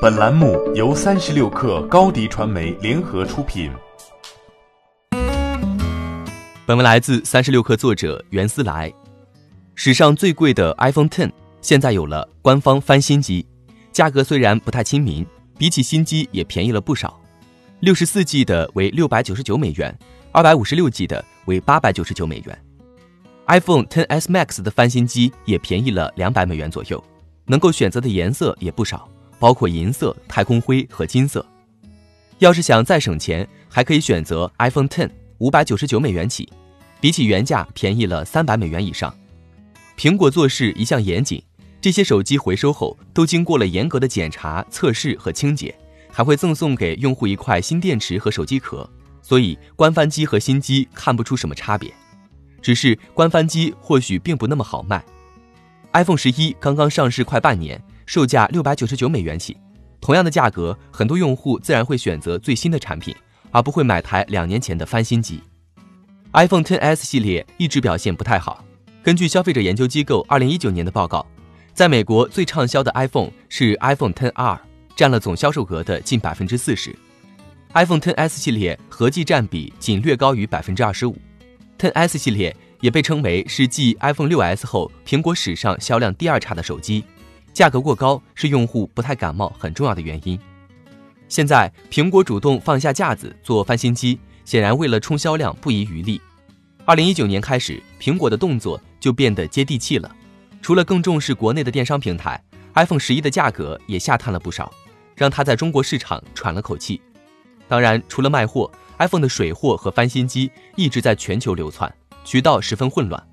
[0.00, 3.70] 本栏目由三十六氪高低传媒联合出品。
[6.64, 8.90] 本文来自三十六氪作者袁思来。
[9.74, 13.44] 史上最贵的 iPhone Ten 现在有了官方翻新机，
[13.92, 15.26] 价格虽然不太亲民，
[15.58, 17.20] 比起新机也便宜了不少。
[17.80, 19.94] 六十四 G 的为六百九十九美元，
[20.32, 22.58] 二百五十六 G 的为八百九十九美元。
[23.48, 27.04] iPhone Ten S Max 的翻新机也便宜了两百美元左右。
[27.44, 29.06] 能够选择的颜色也不少，
[29.40, 31.44] 包括银色、太空灰和金色。
[32.38, 36.48] 要是想再省钱，还可以选择 iPhone Ten，五百九十九美元起，
[37.00, 39.12] 比起原价便宜了三百美元以上。
[39.98, 41.42] 苹果做事一向严谨，
[41.80, 45.74] 这些手机回收后都经过了严格的检查、测试和清洁，
[46.10, 48.88] 还会赠送给用户一块新电池和手机壳，
[49.22, 51.92] 所以官方机和新机看不出什么差别。
[52.62, 55.02] 只是官方机或许并不那么好卖。
[55.92, 59.56] iPhone 十一刚刚上市快半年，售价六百九十九美元起。
[60.00, 63.14] 同样的价格，很多用户自然会选择最新的产品，
[63.52, 65.40] 而不会买台两年前的翻新机。
[66.32, 68.64] iPhone XS 系列一直表现不太好。
[69.00, 71.24] 根据消费者研究机构二零一九年的报告，
[71.72, 74.58] 在美国最畅销的 iPhone 是 iPhone XR，
[74.96, 76.92] 占了总销售额的近百分之四十。
[77.74, 81.16] iPhone XS 系列合计占比仅略高于百分之二十五。
[81.78, 82.56] XS 系列。
[82.80, 87.04] 也被称为是继 iPhone 6s 后苹果史上销量第二差的手机，
[87.52, 90.38] 价格过高是用户不太感冒很重要的原因。
[91.28, 96.20] 现在苹果主动放下架子做翻新机，显然为了冲销量不遗余力。
[96.84, 100.10] 二零一九年开始，苹果的动作就变得接地气了。
[100.60, 102.42] 除了更重视国内的电商平台
[102.74, 104.72] ，iPhone 十一的价格也下探了不少，
[105.14, 107.00] 让它在中国市场喘了口气。
[107.68, 111.92] 当然，除了卖货，iPhone 的水货和翻新机一直在全球流窜。
[112.24, 113.28] 渠道十分混乱，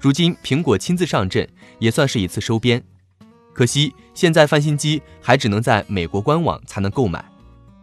[0.00, 1.46] 如今苹果亲自上阵，
[1.78, 2.82] 也算是一次收编。
[3.56, 7.24] 可惜现在翻新机还只能在美国官网才能购买，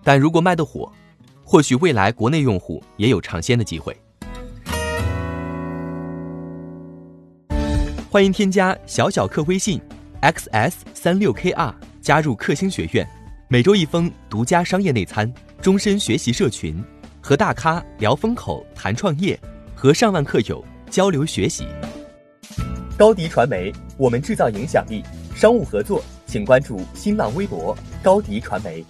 [0.04, 0.88] 但如果卖得火，
[1.44, 3.98] 或许未来国内用户也有尝鲜的机会。
[8.08, 9.82] 欢迎添加小小客微信
[10.22, 13.04] xs 三六 kr 加入克星学院，
[13.48, 16.84] 每周一封独家商业内参，终身学习社群，
[17.20, 19.40] 和大咖聊风口，谈创业。
[19.74, 21.66] 和上万客友交流学习。
[22.96, 25.04] 高迪传媒，我们制造影响力。
[25.36, 28.84] 商务合作，请关注新浪微博高迪传媒。